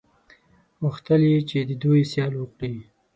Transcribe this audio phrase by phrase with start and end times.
[0.81, 2.79] غوښتل یې چې د دوی سیل وکړي.